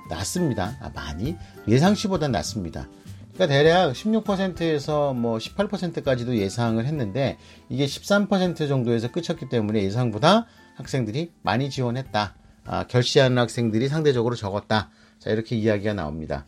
낮습니다. 0.10 0.78
아, 0.80 0.90
많이 0.96 1.36
예상치보다는 1.68 2.32
낮습니다. 2.32 2.88
그러니까 3.34 3.48
대략 3.48 3.92
16%에서 3.92 5.14
뭐 5.14 5.38
18%까지도 5.38 6.38
예상을 6.38 6.84
했는데 6.86 7.38
이게 7.68 7.86
13% 7.86 8.70
정도에서 8.70 9.12
끝쳤기 9.12 9.50
때문에 9.50 9.84
예상보다 9.84 10.46
학생들이 10.76 11.34
많이 11.42 11.70
지원했다. 11.70 12.34
아, 12.64 12.88
결시하는 12.88 13.38
학생들이 13.38 13.90
상대적으로 13.90 14.36
적었다. 14.36 14.90
자, 15.20 15.32
이렇게 15.32 15.58
이야기가 15.58 15.94
나옵니다. 15.94 16.46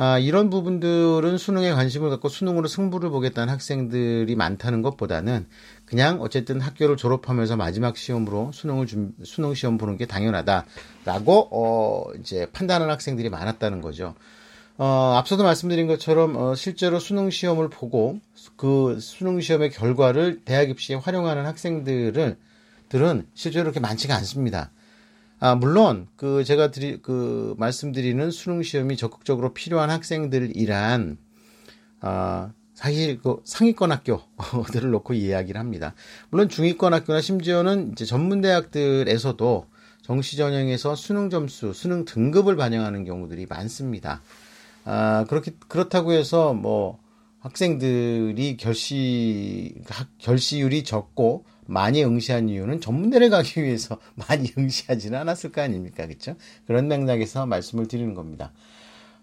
아, 0.00 0.16
이런 0.16 0.48
부분들은 0.48 1.38
수능에 1.38 1.72
관심을 1.72 2.08
갖고 2.08 2.28
수능으로 2.28 2.68
승부를 2.68 3.10
보겠다는 3.10 3.52
학생들이 3.52 4.36
많다는 4.36 4.80
것보다는 4.80 5.48
그냥 5.86 6.20
어쨌든 6.20 6.60
학교를 6.60 6.96
졸업하면서 6.96 7.56
마지막 7.56 7.96
시험으로 7.96 8.52
수능을 8.52 8.86
준, 8.86 9.12
수능 9.24 9.54
시험 9.54 9.76
보는 9.76 9.96
게 9.96 10.06
당연하다라고 10.06 11.48
어 11.50 12.04
이제 12.20 12.46
판단하는 12.52 12.92
학생들이 12.92 13.28
많았다는 13.28 13.80
거죠. 13.80 14.14
어, 14.76 15.14
앞서도 15.16 15.42
말씀드린 15.42 15.88
것처럼 15.88 16.36
어, 16.36 16.54
실제로 16.54 17.00
수능 17.00 17.28
시험을 17.30 17.68
보고 17.68 18.20
그 18.56 19.00
수능 19.00 19.40
시험의 19.40 19.70
결과를 19.70 20.42
대학 20.44 20.70
입시에 20.70 20.94
활용하는 20.94 21.44
학생들을 21.44 22.36
들은 22.88 23.26
실제로 23.34 23.64
그렇게 23.64 23.80
많지가 23.80 24.14
않습니다. 24.14 24.70
아, 25.40 25.54
물론, 25.54 26.08
그, 26.16 26.42
제가 26.42 26.70
드리, 26.70 27.00
그, 27.00 27.54
말씀드리는 27.58 28.30
수능 28.30 28.62
시험이 28.62 28.96
적극적으로 28.96 29.54
필요한 29.54 29.90
학생들이란, 29.90 31.16
아, 32.00 32.52
사실 32.74 33.20
그 33.20 33.40
상위권 33.44 33.90
학교들을 33.90 34.90
놓고 34.90 35.14
이야기를 35.14 35.58
합니다. 35.60 35.94
물론 36.30 36.48
중위권 36.48 36.94
학교나 36.94 37.20
심지어는 37.20 37.92
이제 37.92 38.04
전문 38.04 38.40
대학들에서도 38.40 39.66
정시 40.02 40.36
전형에서 40.36 40.94
수능 40.94 41.28
점수, 41.28 41.72
수능 41.72 42.04
등급을 42.04 42.56
반영하는 42.56 43.04
경우들이 43.04 43.46
많습니다. 43.46 44.22
아, 44.84 45.24
그렇게, 45.28 45.52
그렇다고 45.68 46.12
해서 46.12 46.54
뭐 46.54 46.98
학생들이 47.40 48.56
결시, 48.56 49.74
결시율이 50.18 50.84
적고 50.84 51.44
많이 51.68 52.02
응시한 52.02 52.48
이유는 52.48 52.80
전문대를 52.80 53.28
가기 53.28 53.62
위해서 53.62 53.98
많이 54.16 54.52
응시하지는 54.56 55.18
않았을 55.18 55.52
거 55.52 55.60
아닙니까? 55.60 56.06
그쵸? 56.06 56.34
그런 56.66 56.88
맥락에서 56.88 57.46
말씀을 57.46 57.86
드리는 57.88 58.14
겁니다. 58.14 58.52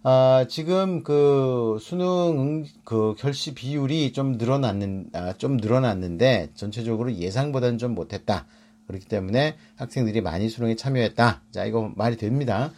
아, 0.04 0.46
지금 0.48 1.02
그 1.02 1.80
수능 1.82 2.64
그 2.84 3.16
결시 3.18 3.56
비율이 3.56 4.14
좀 4.14 4.34
늘어났는, 4.34 5.08
아, 5.14 5.34
좀 5.34 5.58
늘어났는데 5.58 6.52
전체적으로 6.54 7.16
예상보다는 7.16 7.80
좀 7.80 7.96
못했다. 7.96 8.46
그렇기 8.86 9.08
때문에 9.08 9.56
학생들이 9.78 10.22
많이 10.22 10.48
수능에 10.48 10.76
참여했다. 10.76 11.42
자, 11.50 11.66
이거 11.66 11.92
말이 11.96 12.18
됩니다. 12.18 12.72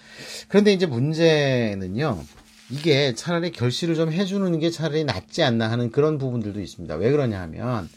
그런데 0.48 0.72
이제 0.72 0.86
문제는요. 0.86 2.24
이게 2.70 3.14
차라리 3.14 3.52
결시를 3.52 3.96
좀 3.96 4.14
해주는 4.14 4.58
게 4.60 4.70
차라리 4.70 5.04
낫지 5.04 5.44
않나 5.44 5.70
하는 5.70 5.92
그런 5.92 6.18
부분들도 6.18 6.62
있습니다. 6.62 6.96
왜 6.96 7.12
그러냐 7.12 7.42
하면, 7.42 7.90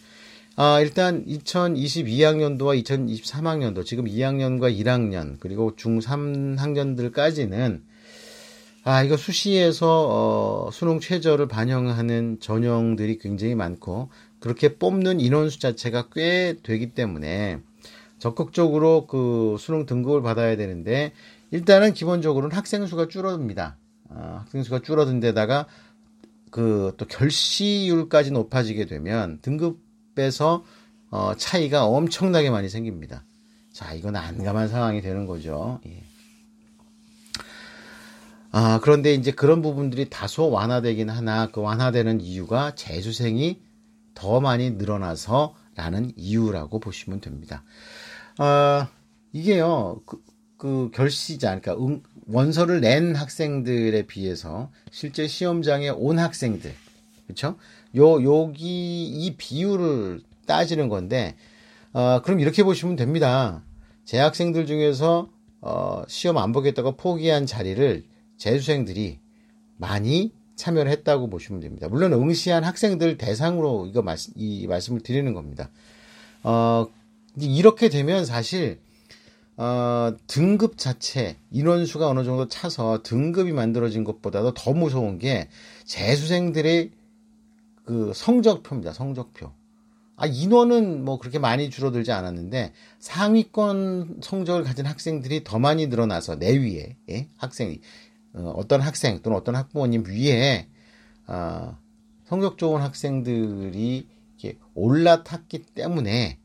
아, 0.62 0.78
일단 0.82 1.24
2022학년도와 1.24 2.84
2023학년도, 2.84 3.82
지금 3.86 4.04
2학년과 4.04 4.70
1학년, 4.70 5.38
그리고 5.40 5.74
중3 5.74 6.58
학년들까지는, 6.58 7.82
아, 8.84 9.02
이거 9.02 9.16
수시에서, 9.16 10.66
어, 10.66 10.70
수능 10.70 11.00
최저를 11.00 11.48
반영하는 11.48 12.40
전형들이 12.40 13.16
굉장히 13.16 13.54
많고, 13.54 14.10
그렇게 14.38 14.76
뽑는 14.76 15.20
인원수 15.20 15.60
자체가 15.60 16.10
꽤 16.12 16.56
되기 16.62 16.92
때문에, 16.92 17.60
적극적으로 18.18 19.06
그 19.06 19.56
수능 19.58 19.86
등급을 19.86 20.20
받아야 20.20 20.58
되는데, 20.58 21.14
일단은 21.52 21.94
기본적으로는 21.94 22.54
학생 22.54 22.84
수가 22.84 23.08
줄어듭니다. 23.08 23.78
어, 24.10 24.36
학생 24.40 24.62
수가 24.62 24.80
줄어든 24.80 25.20
데다가 25.20 25.66
그 26.50 26.92
또 26.98 27.06
결시율까지 27.06 28.32
높아지게 28.32 28.84
되면 28.84 29.38
등급 29.40 29.89
에서 30.16 30.64
어, 31.10 31.34
차이가 31.36 31.86
엄청나게 31.86 32.50
많이 32.50 32.68
생깁니다. 32.68 33.24
자, 33.72 33.94
이건 33.94 34.16
안감한 34.16 34.68
상황이 34.68 35.00
되는 35.00 35.26
거죠. 35.26 35.80
예. 35.86 36.02
아, 38.52 38.80
그런데 38.82 39.14
이제 39.14 39.30
그런 39.30 39.62
부분들이 39.62 40.10
다소 40.10 40.50
완화되긴 40.50 41.08
하나 41.08 41.48
그 41.50 41.60
완화되는 41.60 42.20
이유가 42.20 42.74
재수생이 42.74 43.60
더 44.14 44.40
많이 44.40 44.72
늘어나서라는 44.72 46.12
이유라고 46.16 46.80
보시면 46.80 47.20
됩니다. 47.20 47.62
아, 48.38 48.88
이게요, 49.32 50.02
그, 50.04 50.22
그 50.56 50.90
결시자, 50.92 51.60
그러니까 51.60 51.84
응, 51.84 52.02
원서를 52.26 52.80
낸 52.80 53.14
학생들에 53.14 54.06
비해서 54.06 54.70
실제 54.90 55.26
시험장에 55.28 55.90
온 55.90 56.18
학생들, 56.18 56.74
그렇죠? 57.26 57.56
요 57.96 58.22
여기 58.22 59.06
이 59.06 59.34
비율을 59.36 60.22
따지는 60.46 60.88
건데, 60.88 61.34
어, 61.92 62.20
그럼 62.22 62.40
이렇게 62.40 62.62
보시면 62.62 62.96
됩니다. 62.96 63.62
재학생들 64.04 64.66
중에서 64.66 65.28
어, 65.60 66.02
시험 66.08 66.38
안 66.38 66.52
보겠다고 66.52 66.96
포기한 66.96 67.46
자리를 67.46 68.04
재수생들이 68.38 69.18
많이 69.76 70.32
참여를 70.56 70.90
했다고 70.90 71.28
보시면 71.30 71.60
됩니다. 71.60 71.88
물론 71.88 72.12
응시한 72.12 72.64
학생들 72.64 73.18
대상으로 73.18 73.86
이거 73.86 74.02
말씀, 74.02 74.32
이 74.36 74.66
말씀을 74.66 75.00
드리는 75.00 75.32
겁니다. 75.32 75.70
어, 76.42 76.86
이렇게 77.38 77.88
되면 77.88 78.24
사실 78.24 78.78
어, 79.56 80.14
등급 80.26 80.78
자체 80.78 81.36
인원수가 81.50 82.08
어느 82.08 82.24
정도 82.24 82.48
차서 82.48 83.02
등급이 83.02 83.52
만들어진 83.52 84.04
것보다도 84.04 84.54
더 84.54 84.72
무서운 84.72 85.18
게 85.18 85.48
재수생들의 85.84 86.90
그 87.90 88.12
성적표입니다. 88.14 88.92
성적표. 88.92 89.50
아, 90.14 90.24
인원은 90.24 91.04
뭐 91.04 91.18
그렇게 91.18 91.40
많이 91.40 91.70
줄어들지 91.70 92.12
않았는데 92.12 92.72
상위권 93.00 94.20
성적을 94.22 94.62
가진 94.62 94.86
학생들이 94.86 95.42
더 95.42 95.58
많이 95.58 95.88
늘어나서 95.88 96.38
내 96.38 96.56
위에 96.56 96.96
예? 97.08 97.26
학생이 97.36 97.80
어, 98.34 98.54
어떤 98.56 98.80
학생 98.80 99.22
또는 99.22 99.36
어떤 99.36 99.56
학부모님 99.56 100.04
위에 100.06 100.68
어, 101.26 101.76
성적 102.26 102.58
좋은 102.58 102.80
학생들이 102.80 104.06
이렇게 104.38 104.56
올라탔기 104.76 105.64
때문에 105.74 106.38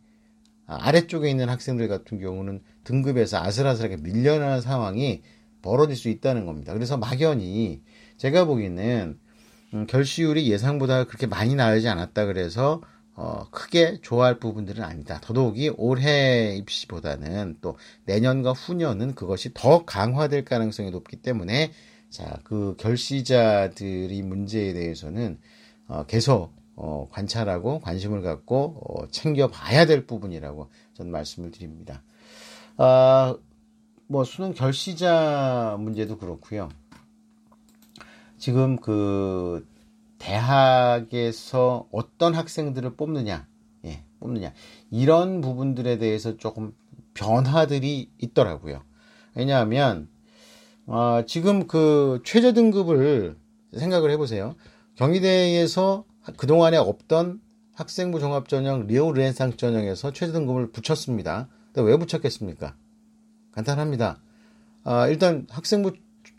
아, 0.66 0.80
아래쪽에 0.82 1.30
있는 1.30 1.48
학생들 1.48 1.88
같은 1.88 2.18
경우는 2.18 2.64
등급에서 2.86 3.38
아슬아슬하게 3.38 3.98
밀려나는 3.98 4.62
상황이 4.62 5.22
벌어질 5.62 5.96
수 5.96 6.10
있다는 6.10 6.48
겁니다. 6.48 6.74
그래서 6.74 6.98
막연히 6.98 7.84
제가 8.18 8.46
보기에는 8.46 9.20
음, 9.74 9.88
결시율이 9.88 10.50
예상보다 10.50 11.06
그렇게 11.06 11.28
많이 11.28 11.56
나오지 11.56 11.88
않았다 11.88 12.26
그래서 12.26 12.82
어, 13.16 13.48
크게 13.50 14.00
좋아할 14.02 14.40
부분들은 14.40 14.84
아니다. 14.84 15.20
더더욱이 15.22 15.72
올해 15.78 16.56
입시보다는 16.58 17.58
또 17.62 17.78
내년과 18.06 18.52
후년은 18.52 19.16
그것이 19.16 19.52
더 19.54 19.86
강화될 19.86 20.44
가능성이 20.44 20.92
높기 20.92 21.18
때문에 21.18 21.72
자, 22.10 22.40
그 22.44 22.76
결시자들이 22.78 24.22
문제에 24.22 24.74
대해서는 24.74 25.40
어, 25.88 26.06
계속 26.08 26.54
어, 26.76 27.08
관찰하고 27.12 27.80
관심을 27.80 28.22
갖고 28.22 28.82
어, 28.82 29.08
챙겨봐야 29.08 29.86
될 29.86 30.06
부분이라고 30.06 30.70
저는 30.94 31.12
말씀을 31.12 31.52
드립니다. 31.52 32.04
아, 32.78 33.38
뭐 34.08 34.24
수능 34.26 34.54
결시자 34.54 35.78
문제도 35.80 36.18
그렇고요. 36.18 36.70
지금 38.46 38.76
그 38.76 39.68
대학에서 40.20 41.88
어떤 41.92 42.36
학생들을 42.36 42.96
뽑느냐, 42.96 43.48
예, 43.86 44.04
뽑느냐 44.20 44.54
이런 44.92 45.42
부분들에 45.42 45.98
대해서 45.98 46.38
조금 46.38 46.72
변화들이 47.16 48.12
있더라고요. 48.20 48.84
왜냐하면 49.34 50.10
어, 50.86 51.24
지금 51.26 51.66
그 51.66 52.22
최저 52.24 52.54
등급을 52.54 53.36
생각을 53.76 54.12
해보세요. 54.12 54.54
경희대에서 54.94 56.06
그 56.38 56.46
동안에 56.46 56.78
없던 56.78 57.42
학생부 57.74 58.20
종합 58.20 58.48
전형 58.48 58.86
리오 58.86 59.12
르네상 59.12 59.58
전형에서 59.58 60.14
최저 60.14 60.34
등급을 60.34 60.72
붙였습니다. 60.72 61.50
왜 61.78 61.98
붙였겠습니까? 61.98 62.76
간단합니다. 63.54 64.22
아, 64.84 65.08
일단 65.08 65.48
학생부 65.50 65.94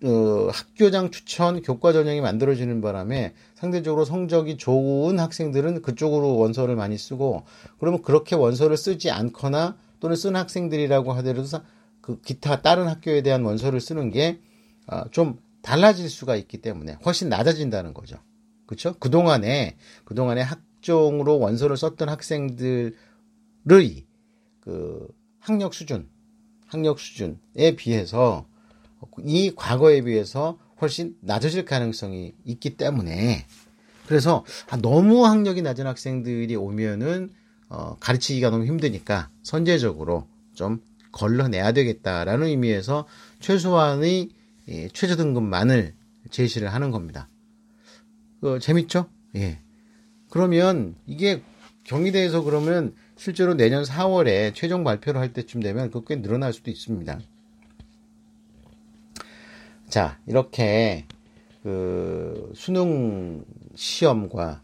어, 0.04 0.48
학교장 0.52 1.10
추천 1.10 1.62
교과 1.62 1.92
전형이 1.92 2.20
만들어지는 2.20 2.82
바람에 2.82 3.32
상대적으로 3.54 4.04
성적이 4.04 4.58
좋은 4.58 5.18
학생들은 5.18 5.80
그쪽으로 5.82 6.36
원서를 6.36 6.76
많이 6.76 6.98
쓰고 6.98 7.44
그러면 7.78 8.02
그렇게 8.02 8.36
원서를 8.36 8.76
쓰지 8.76 9.10
않거나 9.10 9.76
또는 10.00 10.16
쓴 10.16 10.36
학생들이라고 10.36 11.12
하더라도 11.14 11.48
그 12.02 12.20
기타 12.20 12.60
다른 12.60 12.88
학교에 12.88 13.22
대한 13.22 13.42
원서를 13.44 13.80
쓰는 13.80 14.10
게좀 14.10 14.36
아, 14.86 15.34
달라질 15.62 16.10
수가 16.10 16.36
있기 16.36 16.58
때문에 16.58 16.98
훨씬 17.04 17.28
낮아진다는 17.28 17.94
거죠. 17.94 18.18
그렇죠? 18.66 18.94
그동안에 18.98 19.76
그동안에 20.04 20.42
학종으로 20.42 21.38
원서를 21.38 21.76
썼던 21.76 22.08
학생들의 22.08 22.94
그 24.60 25.08
학력 25.40 25.74
수준, 25.74 26.08
학력 26.66 27.00
수준에 27.00 27.76
비해서 27.76 28.46
이 29.24 29.52
과거에 29.54 30.02
비해서 30.02 30.58
훨씬 30.80 31.16
낮아질 31.20 31.64
가능성이 31.64 32.34
있기 32.44 32.76
때문에 32.76 33.46
그래서 34.06 34.44
아, 34.68 34.76
너무 34.76 35.26
학력이 35.26 35.62
낮은 35.62 35.86
학생들이 35.86 36.54
오면은 36.56 37.30
어, 37.68 37.96
가르치기가 37.98 38.50
너무 38.50 38.64
힘드니까 38.64 39.30
선제적으로 39.42 40.28
좀 40.54 40.80
걸러내야 41.12 41.72
되겠다라는 41.72 42.46
의미에서 42.46 43.06
최소한의 43.40 44.30
예, 44.68 44.88
최저 44.88 45.16
등급만을 45.16 45.94
제시를 46.30 46.72
하는 46.72 46.90
겁니다. 46.90 47.28
어, 48.42 48.58
재밌죠? 48.58 49.06
예. 49.36 49.60
그러면 50.30 50.96
이게 51.06 51.42
경희대에서 51.84 52.42
그러면 52.42 52.94
실제로 53.16 53.54
내년 53.54 53.84
4월에 53.84 54.54
최종 54.54 54.84
발표를 54.84 55.20
할 55.20 55.32
때쯤 55.32 55.60
되면 55.60 55.90
그꽤 55.90 56.20
늘어날 56.20 56.52
수도 56.52 56.70
있습니다. 56.70 57.20
자, 59.88 60.18
이렇게 60.26 61.04
그 61.62 62.52
수능 62.54 63.44
시험과 63.74 64.62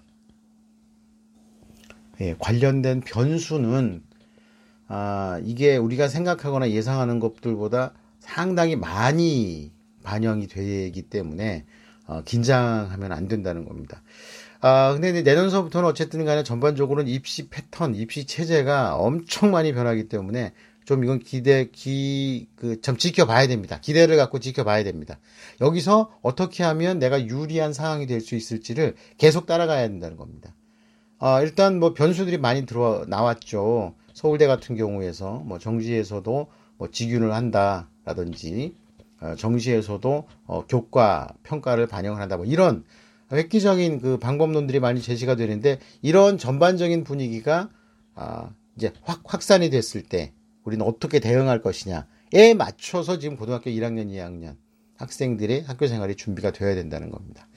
예, 2.20 2.36
관련된 2.38 3.00
변수는 3.00 4.02
아, 4.88 5.40
이게 5.42 5.76
우리가 5.76 6.08
생각하거나 6.08 6.70
예상하는 6.70 7.18
것들보다 7.18 7.94
상당히 8.18 8.76
많이 8.76 9.72
반영이 10.02 10.48
되기 10.48 11.02
때문에 11.02 11.64
어, 12.06 12.22
긴장하면 12.24 13.12
안 13.12 13.28
된다는 13.28 13.64
겁니다. 13.64 14.02
아, 14.60 14.92
근데 14.92 15.22
내년서부터는 15.22 15.88
어쨌든 15.88 16.24
간에 16.24 16.42
전반적으로는 16.42 17.10
입시 17.10 17.48
패턴, 17.48 17.94
입시 17.94 18.26
체제가 18.26 18.96
엄청 18.96 19.50
많이 19.50 19.72
변하기 19.72 20.08
때문에 20.08 20.52
좀 20.84 21.04
이건 21.04 21.18
기대, 21.20 21.70
기, 21.70 22.48
그, 22.56 22.80
참 22.80 22.96
지켜봐야 22.96 23.46
됩니다. 23.46 23.78
기대를 23.80 24.16
갖고 24.16 24.38
지켜봐야 24.40 24.82
됩니다. 24.84 25.18
여기서 25.60 26.10
어떻게 26.22 26.64
하면 26.64 26.98
내가 26.98 27.24
유리한 27.26 27.72
상황이 27.72 28.06
될 28.06 28.20
수 28.20 28.34
있을지를 28.36 28.94
계속 29.18 29.46
따라가야 29.46 29.88
된다는 29.88 30.16
겁니다. 30.16 30.54
아, 31.18 31.40
일단 31.42 31.78
뭐 31.78 31.92
변수들이 31.94 32.38
많이 32.38 32.66
들어 32.66 33.04
나왔죠. 33.08 33.94
서울대 34.14 34.46
같은 34.46 34.76
경우에서 34.76 35.42
뭐 35.44 35.58
정시에서도 35.58 36.46
뭐 36.78 36.90
직윤을 36.90 37.32
한다라든지 37.32 38.74
어, 39.20 39.34
정시에서도 39.36 40.28
어, 40.46 40.66
교과 40.66 41.34
평가를 41.44 41.86
반영을 41.86 42.20
한다 42.20 42.36
뭐 42.36 42.44
이런 42.44 42.84
획기적인 43.30 44.00
그 44.00 44.18
방법론들이 44.18 44.80
많이 44.80 45.00
제시가 45.00 45.36
되는데 45.36 45.78
이런 46.02 46.38
전반적인 46.38 47.04
분위기가 47.04 47.70
아, 48.14 48.50
이제 48.76 48.92
확 49.02 49.22
확산이 49.24 49.70
됐을 49.70 50.02
때 50.02 50.32
우리는 50.64 50.84
어떻게 50.84 51.20
대응할 51.20 51.62
것이냐에 51.62 52.54
맞춰서 52.56 53.18
지금 53.18 53.36
고등학교 53.36 53.70
1학년, 53.70 54.08
2학년 54.08 54.56
학생들의 54.96 55.62
학교 55.62 55.86
생활이 55.86 56.14
준비가 56.14 56.52
되어야 56.52 56.74
된다는 56.74 57.10
겁니다. 57.10 57.48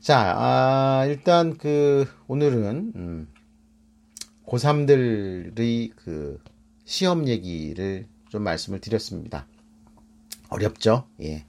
자, 0.00 0.34
아, 0.36 1.04
일단 1.06 1.56
그 1.56 2.06
오늘은 2.26 2.92
음, 2.94 3.28
고3들의 4.46 5.92
그 5.96 6.40
시험 6.84 7.28
얘기를 7.28 8.06
좀 8.28 8.42
말씀을 8.42 8.80
드렸습니다. 8.80 9.46
어렵죠? 10.48 11.06
예. 11.22 11.44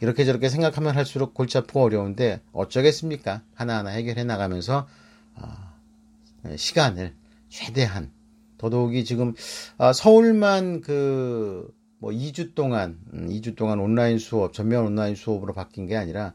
이렇게 0.00 0.24
저렇게 0.24 0.48
생각하면 0.48 0.94
할수록 0.94 1.34
골치 1.34 1.58
아프고 1.58 1.82
어려운데 1.82 2.40
어쩌겠습니까? 2.52 3.42
하나하나 3.54 3.90
해결해 3.90 4.24
나가면서 4.24 4.86
어, 5.34 6.56
시간을 6.56 7.14
최대한 7.48 8.10
더더욱이 8.58 9.04
지금 9.04 9.34
아, 9.78 9.92
서울만 9.92 10.80
그 10.80 11.76
뭐 11.98 12.12
2주 12.12 12.54
동안 12.54 12.98
2주 13.12 13.48
음, 13.48 13.54
동안 13.56 13.80
온라인 13.80 14.18
수업 14.18 14.52
전면 14.52 14.84
온라인 14.84 15.14
수업으로 15.14 15.54
바뀐 15.54 15.86
게 15.86 15.96
아니라 15.96 16.34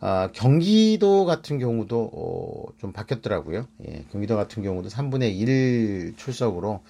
아, 0.00 0.30
경기도 0.32 1.24
같은 1.24 1.58
경우도 1.58 2.10
어, 2.12 2.72
좀 2.78 2.92
바뀌었더라고요. 2.92 3.68
예, 3.86 4.04
경기도 4.10 4.36
같은 4.36 4.62
경우도 4.62 4.88
3분의 4.88 5.36
1 5.36 6.14
출석으로 6.16 6.80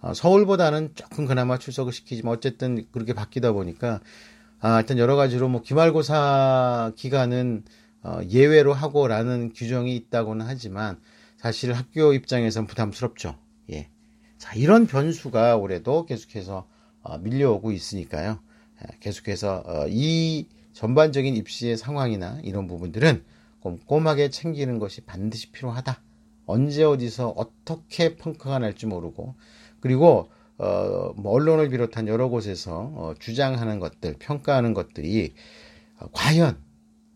어, 0.00 0.14
서울보다는 0.14 0.92
조금 0.94 1.26
그나마 1.26 1.58
출석을 1.58 1.92
시키지만 1.92 2.34
어쨌든 2.34 2.86
그렇게 2.90 3.12
바뀌다 3.12 3.52
보니까 3.52 4.00
아, 4.60 4.80
일단 4.80 4.98
여러 4.98 5.14
가지로 5.14 5.48
뭐 5.48 5.62
기말고사 5.62 6.92
기간은 6.96 7.64
어, 8.02 8.18
예외로 8.30 8.72
하고라는 8.72 9.52
규정이 9.54 9.94
있다고는 9.94 10.46
하지만 10.46 10.98
사실 11.36 11.72
학교 11.72 12.14
입장에선 12.14 12.66
부담스럽죠. 12.66 13.36
예. 14.36 14.38
자, 14.38 14.54
이런 14.54 14.86
변수가 14.86 15.56
올해도 15.56 16.06
계속해서 16.06 16.66
어, 17.02 17.18
밀려오고 17.18 17.72
있으니까요. 17.72 18.38
예, 18.82 18.96
계속해서 19.00 19.62
어, 19.66 19.86
이 19.88 20.46
전반적인 20.72 21.36
입시의 21.36 21.76
상황이나 21.76 22.40
이런 22.42 22.66
부분들은 22.66 23.24
꼼꼼하게 23.60 24.30
챙기는 24.30 24.78
것이 24.78 25.00
반드시 25.02 25.50
필요하다. 25.50 26.00
언제 26.46 26.84
어디서 26.84 27.30
어떻게 27.30 28.16
펑크가 28.16 28.58
날지 28.60 28.86
모르고 28.86 29.34
그리고 29.80 30.30
어, 30.58 31.12
뭐 31.16 31.32
언론을 31.32 31.68
비롯한 31.68 32.08
여러 32.08 32.28
곳에서 32.28 32.92
어, 32.94 33.14
주장하는 33.18 33.80
것들, 33.80 34.16
평가하는 34.18 34.74
것들이 34.74 35.34
어, 35.98 36.06
과연 36.12 36.58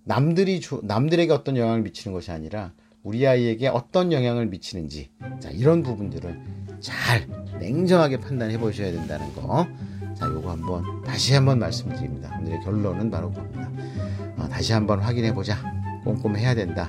남들이 0.04 0.60
주, 0.60 0.80
남들에게 0.82 1.32
어떤 1.32 1.56
영향을 1.56 1.82
미치는 1.82 2.12
것이 2.14 2.30
아니라 2.32 2.72
우리 3.02 3.26
아이에게 3.26 3.68
어떤 3.68 4.12
영향을 4.12 4.46
미치는지 4.46 5.10
자 5.40 5.50
이런 5.50 5.82
부분들을 5.82 6.38
잘 6.80 7.26
냉정하게 7.58 8.20
판단해 8.20 8.58
보셔야 8.58 8.92
된다는 8.92 9.32
거. 9.34 9.66
자 10.14 10.26
요거 10.26 10.50
한번 10.50 11.02
다시 11.04 11.34
한번 11.34 11.58
말씀드립니다. 11.58 12.36
오늘의 12.40 12.60
결론은 12.60 13.10
바로 13.10 13.30
그겁니다. 13.30 13.70
어, 14.36 14.48
다시 14.48 14.72
한번 14.72 15.00
확인해 15.00 15.32
보자. 15.32 15.56
꼼꼼해야 16.04 16.54
된다. 16.54 16.88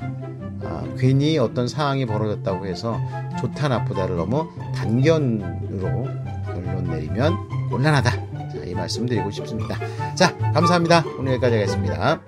어, 0.64 0.96
괜히 0.98 1.38
어떤 1.38 1.68
상황이 1.68 2.06
벌어졌다고 2.06 2.66
해서 2.66 3.00
좋다 3.40 3.68
나쁘다를 3.70 4.16
너무 4.16 4.50
단견으로 4.76 6.08
결론 6.46 6.84
내리면 6.90 7.34
곤란하다. 7.70 8.12
자, 8.12 8.58
이 8.66 8.74
말씀 8.74 9.06
드리고 9.06 9.32
싶습니다. 9.32 9.78
자, 10.16 10.38
감사합니다. 10.54 11.04
오늘 11.18 11.34
여기까지 11.34 11.56
하겠습니다. 11.56 12.22